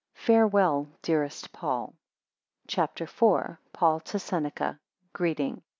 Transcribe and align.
Farewell, 0.15 0.87
dearest 1.03 1.51
Paul. 1.53 1.93
CHAP. 2.65 2.99
IV. 3.01 3.57
PAUL 3.71 3.99
to 3.99 4.17
SENECA 4.17 4.79
Greeting. 5.13 5.61